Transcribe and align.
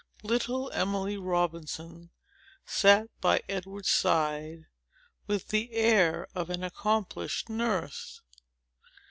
Little 0.23 0.71
Emily 0.71 1.15
Robinson 1.15 2.09
sat 2.65 3.09
by 3.21 3.43
Edward's 3.47 3.91
side, 3.91 4.65
with 5.27 5.49
the 5.49 5.73
air 5.73 6.27
of 6.33 6.49
an 6.49 6.63
accomplished 6.63 7.49
nurse. 7.49 8.19